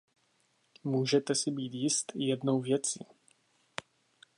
Můžete 0.83 1.35
si 1.35 1.51
být 1.51 1.73
jist 1.73 2.11
jednou 2.15 2.61
věcí. 2.61 3.05